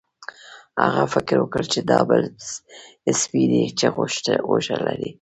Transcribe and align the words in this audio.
هغه 0.85 1.03
فکر 1.13 1.37
وکړ 1.39 1.63
چې 1.73 1.79
دا 1.91 1.99
بل 2.09 2.21
سپی 3.21 3.43
دی 3.51 3.63
چې 3.79 3.85
غوښه 4.47 4.77
لري. 4.87 5.09